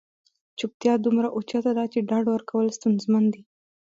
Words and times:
چوپتیا 0.59 0.93
دومره 1.05 1.27
اوچته 1.35 1.71
ده 1.77 1.83
چې 1.93 2.05
ډاډ 2.09 2.25
ورکول 2.29 2.67
ستونزمن 2.77 3.23
دي. 3.33 3.41